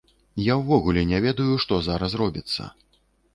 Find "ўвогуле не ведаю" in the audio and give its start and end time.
0.61-1.59